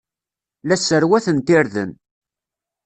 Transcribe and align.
La 0.67 0.77
sserwatent 0.77 1.47
irden. 1.57 1.91